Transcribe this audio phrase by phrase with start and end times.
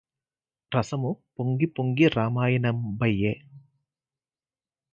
[0.71, 3.33] రసము పొంగి పొంగి రామాయణంబయ్యె